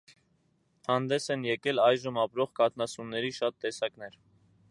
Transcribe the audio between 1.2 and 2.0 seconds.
են եկել